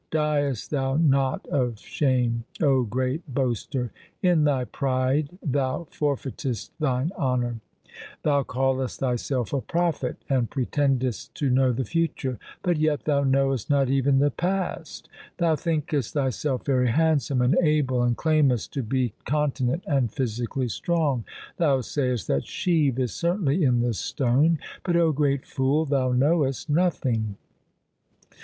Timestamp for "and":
10.27-10.49, 17.43-17.55, 18.01-18.17, 19.85-20.11